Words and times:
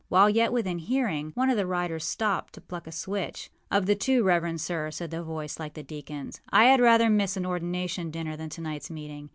While 0.09 0.31
yet 0.31 0.51
within 0.51 0.79
hearing, 0.79 1.29
one 1.35 1.51
of 1.51 1.57
the 1.57 1.67
riders 1.67 2.03
stopped 2.05 2.53
to 2.53 2.61
pluck 2.61 2.87
a 2.87 2.91
switch. 2.91 3.51
âOf 3.71 3.85
the 3.85 3.93
two, 3.93 4.23
reverend 4.23 4.59
sir,â 4.59 4.91
said 4.91 5.11
the 5.11 5.21
voice 5.21 5.59
like 5.59 5.75
the 5.75 5.83
deaconâs, 5.83 6.39
âI 6.51 6.71
had 6.71 6.81
rather 6.81 7.07
miss 7.07 7.37
an 7.37 7.45
ordination 7.45 8.09
dinner 8.09 8.35
than 8.35 8.49
to 8.49 8.61
nightâs 8.61 8.89
meeting. 8.89 9.29